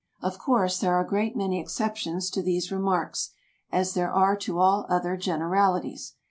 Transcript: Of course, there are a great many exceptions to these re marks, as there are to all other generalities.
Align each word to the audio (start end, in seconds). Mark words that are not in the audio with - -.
Of 0.19 0.39
course, 0.39 0.79
there 0.79 0.95
are 0.95 1.03
a 1.03 1.07
great 1.07 1.37
many 1.37 1.61
exceptions 1.61 2.31
to 2.31 2.41
these 2.41 2.71
re 2.71 2.79
marks, 2.79 3.29
as 3.71 3.93
there 3.93 4.11
are 4.11 4.35
to 4.37 4.57
all 4.57 4.87
other 4.89 5.15
generalities. 5.15 6.15